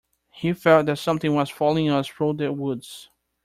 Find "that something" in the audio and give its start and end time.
0.87-1.35